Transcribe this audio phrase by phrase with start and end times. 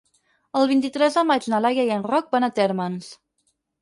[0.61, 3.13] El vint-i-tres de maig na Laia i en Roc van a Térmens.